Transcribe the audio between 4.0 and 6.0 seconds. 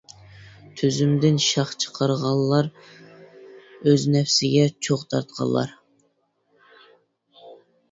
نەپسىگە چوغ تارتقانلار.